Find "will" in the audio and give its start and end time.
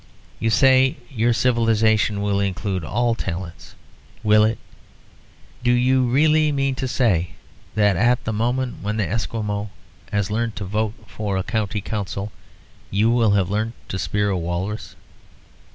2.23-2.39, 4.23-4.43, 13.11-13.33